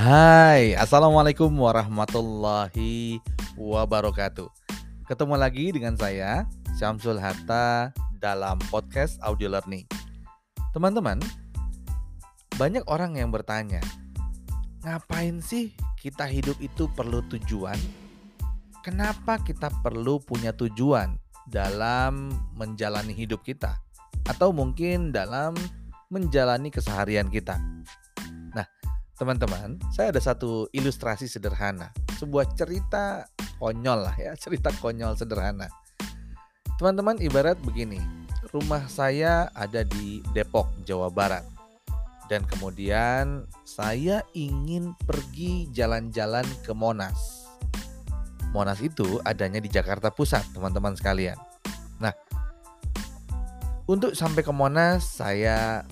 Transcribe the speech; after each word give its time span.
Hai, 0.00 0.72
Assalamualaikum 0.80 1.52
warahmatullahi 1.60 3.20
wabarakatuh 3.52 4.48
Ketemu 5.04 5.36
lagi 5.36 5.76
dengan 5.76 5.92
saya, 5.92 6.48
Syamsul 6.80 7.20
Hatta 7.20 7.92
dalam 8.16 8.56
podcast 8.72 9.20
Audio 9.20 9.52
Learning 9.52 9.84
Teman-teman, 10.72 11.20
banyak 12.56 12.80
orang 12.88 13.20
yang 13.20 13.28
bertanya 13.28 13.84
Ngapain 14.88 15.44
sih 15.44 15.76
kita 16.00 16.24
hidup 16.24 16.56
itu 16.64 16.88
perlu 16.96 17.20
tujuan? 17.36 17.76
Kenapa 18.80 19.36
kita 19.44 19.68
perlu 19.84 20.16
punya 20.16 20.56
tujuan 20.56 21.20
dalam 21.44 22.32
menjalani 22.56 23.12
hidup 23.12 23.44
kita? 23.44 23.76
Atau 24.24 24.56
mungkin 24.56 25.12
dalam 25.12 25.52
menjalani 26.08 26.72
keseharian 26.72 27.28
kita? 27.28 27.60
Teman-teman, 29.20 29.76
saya 29.92 30.16
ada 30.16 30.22
satu 30.24 30.64
ilustrasi 30.72 31.28
sederhana, 31.28 31.92
sebuah 32.16 32.56
cerita 32.56 33.28
konyol 33.60 34.08
lah 34.08 34.16
ya, 34.16 34.32
cerita 34.42 34.72
konyol 34.80 35.12
sederhana. 35.12 35.68
Teman-teman 36.80 37.20
ibarat 37.20 37.60
begini, 37.60 38.00
rumah 38.48 38.80
saya 38.88 39.52
ada 39.52 39.84
di 39.84 40.24
Depok, 40.32 40.72
Jawa 40.88 41.12
Barat. 41.12 41.44
Dan 42.32 42.48
kemudian 42.48 43.44
saya 43.68 44.24
ingin 44.32 44.96
pergi 45.04 45.68
jalan-jalan 45.68 46.46
ke 46.64 46.72
Monas. 46.72 47.44
Monas 48.56 48.80
itu 48.80 49.20
adanya 49.28 49.60
di 49.60 49.68
Jakarta 49.68 50.08
Pusat, 50.08 50.56
teman-teman 50.56 50.96
sekalian. 50.96 51.36
Nah, 52.00 52.16
untuk 53.84 54.16
sampai 54.16 54.40
ke 54.40 54.52
Monas 54.54 55.20
saya 55.20 55.84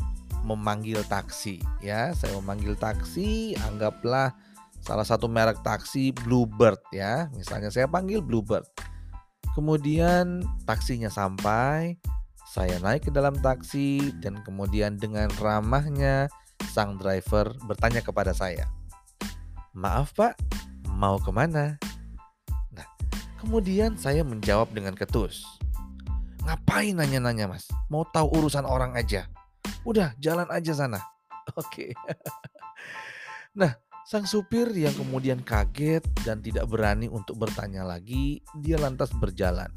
memanggil 0.44 1.03
taksi 1.06 1.62
ya. 1.81 2.12
Saya 2.14 2.36
memanggil 2.39 2.75
taksi 2.78 3.56
anggaplah 3.67 4.34
salah 4.83 5.06
satu 5.06 5.27
merek 5.27 5.62
taksi 5.62 6.12
Bluebird 6.12 6.78
ya. 6.91 7.31
Misalnya 7.34 7.70
saya 7.70 7.86
panggil 7.86 8.22
Bluebird. 8.22 8.66
Kemudian 9.56 10.47
taksinya 10.69 11.11
sampai 11.11 11.98
saya 12.48 12.81
naik 12.81 13.06
ke 13.06 13.11
dalam 13.12 13.36
taksi 13.44 14.16
dan 14.25 14.41
kemudian 14.41 14.97
dengan 14.97 15.28
ramahnya 15.36 16.33
sang 16.72 16.97
driver 16.97 17.53
bertanya 17.69 18.00
kepada 18.00 18.33
saya 18.33 18.64
maaf 19.77 20.16
pak 20.16 20.33
mau 20.97 21.20
ke 21.20 21.28
mana 21.28 21.77
nah 22.72 22.89
kemudian 23.36 24.00
saya 24.00 24.25
menjawab 24.25 24.72
dengan 24.72 24.97
ketus 24.97 25.44
ngapain 26.48 26.97
nanya-nanya 26.97 27.44
mas? 27.44 27.69
Mau 27.92 28.09
tahu 28.09 28.33
urusan 28.41 28.64
orang 28.64 28.97
aja 28.97 29.28
Udah 29.87 30.15
jalan 30.19 30.48
aja 30.51 30.75
sana. 30.75 30.98
Oke. 31.61 31.95
nah, 33.59 33.77
sang 34.09 34.25
supir 34.25 34.73
yang 34.73 34.93
kemudian 34.97 35.45
kaget 35.45 36.03
dan 36.25 36.41
tidak 36.41 36.65
berani 36.67 37.07
untuk 37.12 37.37
bertanya 37.37 37.84
lagi, 37.84 38.41
dia 38.59 38.81
lantas 38.81 39.12
berjalan. 39.17 39.69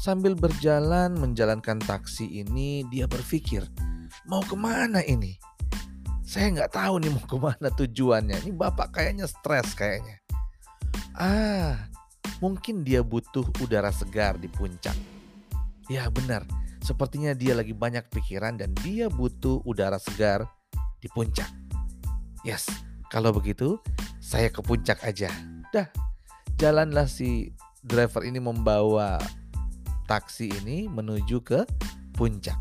Sambil 0.00 0.32
berjalan 0.32 1.12
menjalankan 1.20 1.76
taksi 1.84 2.24
ini, 2.40 2.88
dia 2.88 3.04
berpikir, 3.04 3.68
mau 4.24 4.40
ke 4.40 4.56
mana 4.56 5.04
ini? 5.04 5.36
Saya 6.24 6.48
nggak 6.56 6.72
tahu 6.72 7.04
nih 7.04 7.10
mau 7.12 7.26
ke 7.26 7.36
mana 7.36 7.68
tujuannya. 7.74 8.48
Ini 8.48 8.52
bapak 8.54 8.96
kayaknya 8.96 9.28
stres 9.28 9.76
kayaknya. 9.76 10.22
Ah, 11.12 11.90
mungkin 12.40 12.80
dia 12.80 13.04
butuh 13.04 13.44
udara 13.60 13.92
segar 13.92 14.40
di 14.40 14.48
puncak. 14.48 14.96
Ya 15.90 16.06
benar, 16.08 16.46
Sepertinya 16.80 17.36
dia 17.36 17.52
lagi 17.52 17.76
banyak 17.76 18.08
pikiran 18.08 18.56
dan 18.56 18.72
dia 18.80 19.12
butuh 19.12 19.60
udara 19.68 20.00
segar 20.00 20.48
di 21.00 21.08
puncak. 21.12 21.48
Yes, 22.40 22.68
kalau 23.12 23.36
begitu 23.36 23.76
saya 24.20 24.48
ke 24.48 24.64
puncak 24.64 25.04
aja. 25.04 25.28
Dah, 25.70 25.88
jalanlah 26.56 27.04
si 27.04 27.52
driver 27.84 28.24
ini 28.24 28.40
membawa 28.40 29.20
taksi 30.08 30.50
ini 30.64 30.88
menuju 30.88 31.44
ke 31.44 31.64
puncak. 32.16 32.56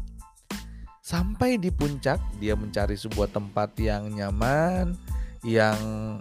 Sampai 1.10 1.58
di 1.58 1.74
puncak, 1.74 2.22
dia 2.38 2.54
mencari 2.54 2.94
sebuah 2.94 3.34
tempat 3.34 3.74
yang 3.82 4.14
nyaman, 4.14 4.94
yang 5.42 5.80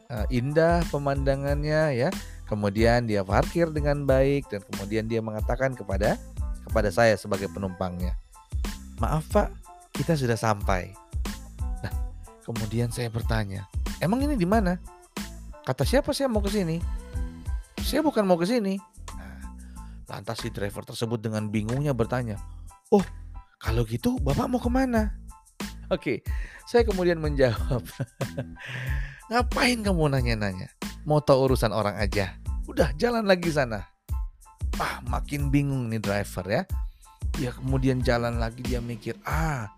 uh, 0.08 0.24
indah 0.32 0.80
pemandangannya 0.88 1.92
ya. 1.92 2.10
Kemudian 2.48 3.04
dia 3.04 3.20
parkir 3.20 3.68
dengan 3.68 4.08
baik 4.08 4.48
dan 4.48 4.64
kemudian 4.64 5.04
dia 5.04 5.20
mengatakan 5.20 5.76
kepada 5.76 6.16
kepada 6.68 6.92
saya 6.92 7.16
sebagai 7.16 7.48
penumpangnya. 7.48 8.12
Maaf 9.00 9.24
pak, 9.32 9.48
kita 9.96 10.14
sudah 10.14 10.36
sampai. 10.36 10.92
Nah, 11.80 11.92
kemudian 12.44 12.92
saya 12.92 13.08
bertanya, 13.08 13.64
emang 13.98 14.20
ini 14.22 14.36
di 14.36 14.44
mana? 14.44 14.76
Kata 15.64 15.82
siapa 15.88 16.12
saya 16.12 16.28
mau 16.28 16.44
ke 16.44 16.52
sini? 16.52 16.76
Saya 17.80 18.04
bukan 18.04 18.28
mau 18.28 18.36
ke 18.36 18.44
sini. 18.44 18.76
Nah, 19.16 19.40
lantas 20.12 20.44
si 20.44 20.52
driver 20.52 20.84
tersebut 20.84 21.18
dengan 21.18 21.48
bingungnya 21.48 21.96
bertanya, 21.96 22.36
oh 22.92 23.02
kalau 23.58 23.82
gitu 23.88 24.20
bapak 24.20 24.46
mau 24.46 24.60
ke 24.60 24.70
mana? 24.70 25.16
Oke, 25.88 26.20
saya 26.68 26.84
kemudian 26.84 27.16
menjawab, 27.16 27.80
ngapain 29.32 29.80
kamu 29.80 30.12
nanya-nanya? 30.12 30.68
Mau 31.08 31.24
tahu 31.24 31.48
urusan 31.48 31.72
orang 31.72 31.96
aja? 31.96 32.36
Udah 32.68 32.92
jalan 33.00 33.24
lagi 33.24 33.48
sana 33.48 33.88
ah 34.78 35.02
makin 35.06 35.50
bingung 35.50 35.90
nih 35.90 36.02
driver 36.02 36.46
ya. 36.46 36.62
Dia 37.38 37.50
kemudian 37.54 38.02
jalan 38.02 38.38
lagi 38.38 38.62
dia 38.64 38.82
mikir 38.82 39.14
ah 39.26 39.68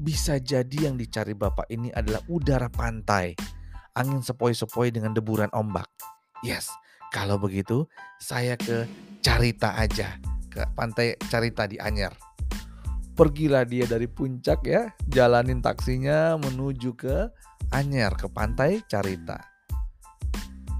bisa 0.00 0.40
jadi 0.40 0.90
yang 0.90 0.96
dicari 0.96 1.36
bapak 1.36 1.68
ini 1.68 1.92
adalah 1.92 2.24
udara 2.30 2.72
pantai. 2.72 3.36
Angin 3.94 4.22
sepoi-sepoi 4.22 4.94
dengan 4.94 5.12
deburan 5.12 5.50
ombak. 5.52 5.90
Yes 6.40 6.70
kalau 7.10 7.36
begitu 7.36 7.90
saya 8.22 8.54
ke 8.54 8.86
Carita 9.20 9.76
aja 9.76 10.16
ke 10.48 10.64
pantai 10.72 11.18
Carita 11.28 11.68
di 11.68 11.76
Anyer. 11.76 12.14
Pergilah 13.12 13.68
dia 13.68 13.84
dari 13.84 14.08
puncak 14.08 14.64
ya 14.64 14.88
jalanin 15.04 15.60
taksinya 15.60 16.40
menuju 16.40 16.96
ke 16.96 17.28
Anyer 17.74 18.14
ke 18.16 18.30
pantai 18.32 18.80
Carita 18.88 19.44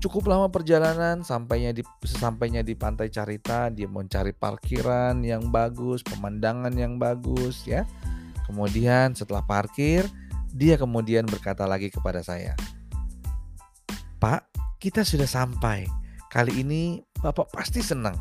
cukup 0.00 0.33
lama 0.33 0.49
perjalanan 0.49 1.21
sampainya 1.21 1.77
di 1.77 1.84
sesampainya 2.00 2.65
di 2.65 2.72
pantai 2.72 3.12
Carita 3.12 3.69
dia 3.69 3.84
mencari 3.84 4.33
parkiran 4.33 5.21
yang 5.21 5.53
bagus 5.53 6.00
pemandangan 6.00 6.72
yang 6.72 6.97
bagus 6.97 7.69
ya. 7.69 7.84
Kemudian 8.49 9.12
setelah 9.12 9.44
parkir 9.44 10.09
dia 10.50 10.75
kemudian 10.75 11.28
berkata 11.28 11.62
lagi 11.62 11.87
kepada 11.93 12.27
saya 12.27 12.59
Pak 14.19 14.50
kita 14.81 15.05
sudah 15.05 15.28
sampai. 15.28 15.84
Kali 16.33 16.65
ini 16.65 17.05
Bapak 17.21 17.53
pasti 17.53 17.84
senang. 17.84 18.16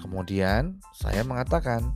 Kemudian 0.00 0.80
saya 0.96 1.22
mengatakan 1.22 1.92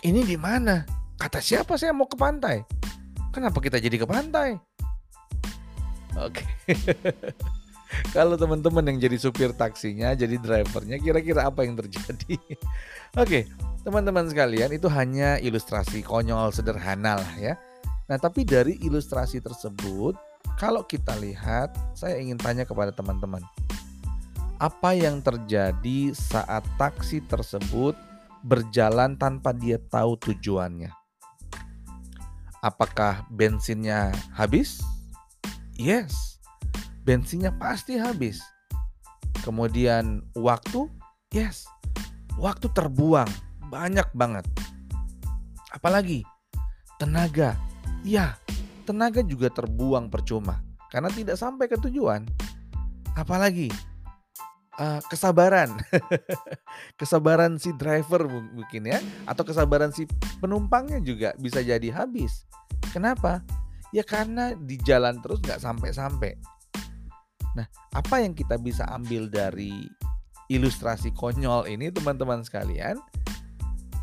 ini 0.00 0.24
di 0.24 0.40
mana? 0.40 0.88
Kata 1.20 1.44
siapa 1.44 1.76
saya 1.76 1.92
mau 1.92 2.08
ke 2.08 2.16
pantai? 2.16 2.64
Kenapa 3.30 3.60
kita 3.60 3.76
jadi 3.76 4.00
ke 4.00 4.08
pantai 4.08 4.69
Oke. 6.18 6.42
Kalau 8.14 8.38
teman-teman 8.38 8.86
yang 8.86 8.98
jadi 9.02 9.18
supir 9.18 9.50
taksinya, 9.50 10.14
jadi 10.14 10.38
drivernya, 10.38 11.02
kira-kira 11.02 11.50
apa 11.50 11.66
yang 11.66 11.74
terjadi? 11.74 12.38
Oke, 13.22 13.50
teman-teman 13.82 14.30
sekalian, 14.30 14.70
itu 14.70 14.86
hanya 14.86 15.42
ilustrasi 15.42 16.06
konyol 16.06 16.54
sederhana 16.54 17.18
lah 17.18 17.34
ya. 17.38 17.54
Nah, 18.06 18.18
tapi 18.18 18.46
dari 18.46 18.78
ilustrasi 18.82 19.42
tersebut, 19.42 20.14
kalau 20.58 20.86
kita 20.86 21.14
lihat, 21.18 21.74
saya 21.98 22.18
ingin 22.18 22.38
tanya 22.38 22.62
kepada 22.62 22.94
teman-teman, 22.94 23.42
apa 24.62 24.90
yang 24.94 25.18
terjadi 25.22 26.14
saat 26.14 26.62
taksi 26.78 27.22
tersebut 27.26 27.94
berjalan 28.46 29.18
tanpa 29.18 29.50
dia 29.50 29.78
tahu 29.78 30.14
tujuannya? 30.18 30.90
Apakah 32.60 33.24
bensinnya 33.32 34.12
habis? 34.36 34.84
Yes, 35.80 36.36
bensinnya 37.08 37.56
pasti 37.56 37.96
habis. 37.96 38.44
Kemudian 39.40 40.20
waktu, 40.36 40.92
yes, 41.32 41.64
waktu 42.36 42.68
terbuang 42.76 43.32
banyak 43.72 44.04
banget. 44.12 44.44
Apalagi 45.72 46.20
tenaga, 47.00 47.56
ya, 48.04 48.36
tenaga 48.84 49.24
juga 49.24 49.48
terbuang 49.48 50.12
percuma 50.12 50.60
karena 50.92 51.08
tidak 51.08 51.40
sampai 51.40 51.64
ke 51.64 51.80
tujuan. 51.88 52.28
Apalagi 53.16 53.72
uh, 54.76 55.00
kesabaran, 55.08 55.80
kesabaran 57.00 57.56
si 57.56 57.72
driver 57.72 58.28
mungkin 58.28 58.84
ya, 58.84 59.00
atau 59.24 59.48
kesabaran 59.48 59.96
si 59.96 60.04
penumpangnya 60.44 61.00
juga 61.00 61.32
bisa 61.40 61.64
jadi 61.64 61.88
habis. 61.88 62.44
Kenapa? 62.92 63.40
Ya 63.90 64.06
karena 64.06 64.54
di 64.54 64.78
jalan 64.78 65.18
terus 65.18 65.42
nggak 65.42 65.62
sampai-sampai. 65.62 66.38
Nah, 67.58 67.66
apa 67.90 68.22
yang 68.22 68.30
kita 68.30 68.54
bisa 68.58 68.86
ambil 68.86 69.26
dari 69.26 69.90
ilustrasi 70.46 71.10
konyol 71.14 71.66
ini 71.66 71.90
teman-teman 71.90 72.46
sekalian? 72.46 72.98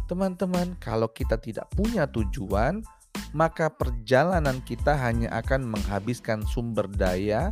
Teman-teman, 0.08 0.76
kalau 0.80 1.12
kita 1.12 1.36
tidak 1.40 1.68
punya 1.76 2.08
tujuan, 2.08 2.84
maka 3.36 3.68
perjalanan 3.68 4.64
kita 4.64 4.96
hanya 4.96 5.32
akan 5.36 5.68
menghabiskan 5.68 6.44
sumber 6.48 6.88
daya 6.88 7.52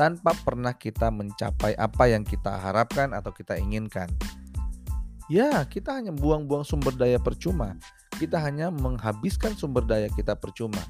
tanpa 0.00 0.32
pernah 0.32 0.72
kita 0.72 1.12
mencapai 1.12 1.76
apa 1.76 2.08
yang 2.08 2.24
kita 2.24 2.56
harapkan 2.56 3.12
atau 3.12 3.28
kita 3.32 3.60
inginkan. 3.60 4.08
Ya, 5.28 5.60
kita 5.68 5.94
hanya 6.00 6.10
buang-buang 6.10 6.64
sumber 6.64 6.96
daya 6.96 7.20
percuma. 7.20 7.76
Kita 8.16 8.40
hanya 8.40 8.72
menghabiskan 8.72 9.52
sumber 9.52 9.84
daya 9.84 10.08
kita 10.08 10.34
percuma. 10.34 10.80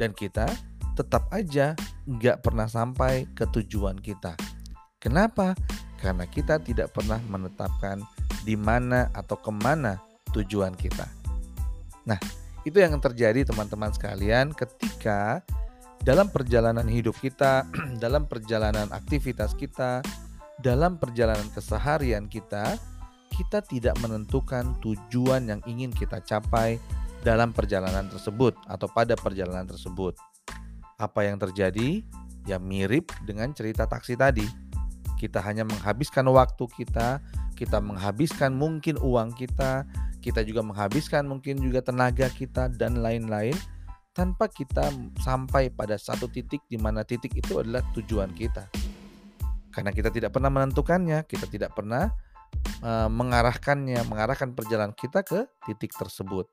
Dan 0.00 0.12
kita 0.12 0.46
tetap 0.94 1.26
aja 1.34 1.74
nggak 2.06 2.42
pernah 2.42 2.70
sampai 2.70 3.26
ke 3.34 3.46
tujuan 3.50 3.98
kita. 3.98 4.38
Kenapa? 5.02 5.52
Karena 5.98 6.24
kita 6.28 6.62
tidak 6.62 6.94
pernah 6.94 7.18
menetapkan 7.28 8.00
di 8.46 8.54
mana 8.54 9.10
atau 9.12 9.36
ke 9.40 9.50
mana 9.50 9.98
tujuan 10.32 10.76
kita. 10.76 11.06
Nah, 12.04 12.20
itu 12.64 12.80
yang 12.80 12.96
terjadi 13.00 13.44
teman-teman 13.44 13.92
sekalian 13.92 14.52
ketika 14.52 15.40
dalam 16.04 16.28
perjalanan 16.28 16.84
hidup 16.84 17.16
kita, 17.20 17.64
dalam 18.04 18.28
perjalanan 18.28 18.88
aktivitas 18.92 19.56
kita, 19.56 20.04
dalam 20.60 21.00
perjalanan 21.00 21.48
keseharian 21.52 22.28
kita, 22.28 22.76
kita 23.34 23.64
tidak 23.66 23.98
menentukan 23.98 24.76
tujuan 24.78 25.50
yang 25.50 25.60
ingin 25.66 25.90
kita 25.90 26.22
capai 26.22 26.78
dalam 27.24 27.56
perjalanan 27.56 28.04
tersebut 28.12 28.52
atau 28.68 28.86
pada 28.92 29.16
perjalanan 29.16 29.64
tersebut. 29.64 30.14
Apa 31.00 31.24
yang 31.24 31.40
terjadi? 31.40 32.04
Ya 32.44 32.60
mirip 32.60 33.08
dengan 33.24 33.56
cerita 33.56 33.88
taksi 33.88 34.20
tadi. 34.20 34.44
Kita 35.16 35.40
hanya 35.40 35.64
menghabiskan 35.64 36.28
waktu 36.28 36.68
kita, 36.68 37.24
kita 37.56 37.80
menghabiskan 37.80 38.52
mungkin 38.52 39.00
uang 39.00 39.32
kita, 39.32 39.88
kita 40.20 40.44
juga 40.44 40.60
menghabiskan 40.60 41.24
mungkin 41.24 41.64
juga 41.64 41.80
tenaga 41.80 42.28
kita 42.28 42.68
dan 42.68 43.00
lain-lain 43.00 43.56
tanpa 44.12 44.46
kita 44.46 44.92
sampai 45.24 45.72
pada 45.72 45.96
satu 45.96 46.28
titik 46.28 46.60
di 46.68 46.76
mana 46.76 47.02
titik 47.02 47.32
itu 47.32 47.56
adalah 47.58 47.80
tujuan 47.96 48.30
kita. 48.36 48.68
Karena 49.72 49.90
kita 49.90 50.12
tidak 50.12 50.30
pernah 50.36 50.52
menentukannya, 50.52 51.26
kita 51.26 51.50
tidak 51.50 51.74
pernah 51.74 52.12
uh, 52.84 53.10
mengarahkannya, 53.10 54.06
mengarahkan 54.06 54.54
perjalanan 54.54 54.94
kita 54.94 55.24
ke 55.26 55.48
titik 55.66 55.96
tersebut. 55.96 56.46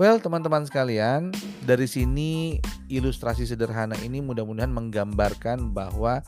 Well, 0.00 0.16
teman-teman 0.16 0.64
sekalian, 0.64 1.28
dari 1.68 1.84
sini 1.84 2.56
ilustrasi 2.88 3.44
sederhana 3.44 3.92
ini 4.00 4.24
mudah-mudahan 4.24 4.72
menggambarkan 4.72 5.76
bahwa 5.76 6.24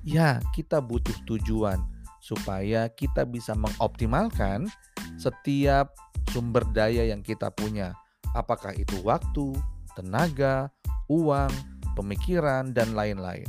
ya, 0.00 0.40
kita 0.56 0.80
butuh 0.80 1.12
tujuan 1.28 1.84
supaya 2.24 2.88
kita 2.88 3.28
bisa 3.28 3.52
mengoptimalkan 3.52 4.72
setiap 5.20 5.92
sumber 6.32 6.64
daya 6.72 7.12
yang 7.12 7.20
kita 7.20 7.52
punya. 7.52 7.92
Apakah 8.32 8.72
itu 8.72 8.96
waktu, 9.04 9.52
tenaga, 9.92 10.72
uang, 11.12 11.52
pemikiran, 12.00 12.72
dan 12.72 12.96
lain-lain, 12.96 13.44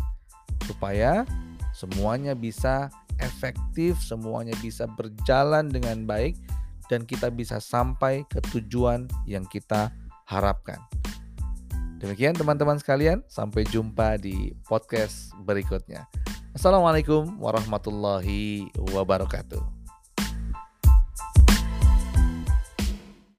supaya 0.68 1.24
semuanya 1.72 2.36
bisa 2.36 2.92
efektif, 3.24 3.96
semuanya 4.04 4.52
bisa 4.60 4.84
berjalan 5.00 5.72
dengan 5.72 6.04
baik, 6.04 6.36
dan 6.92 7.08
kita 7.08 7.32
bisa 7.32 7.64
sampai 7.64 8.28
ke 8.28 8.44
tujuan 8.52 9.08
yang 9.24 9.48
kita 9.48 9.96
harapkan. 10.28 10.76
Demikian 12.04 12.36
teman-teman 12.36 12.76
sekalian, 12.76 13.24
sampai 13.32 13.64
jumpa 13.64 14.20
di 14.20 14.52
podcast 14.68 15.32
berikutnya. 15.48 16.04
Assalamualaikum 16.52 17.40
warahmatullahi 17.40 18.68
wabarakatuh. 18.92 19.81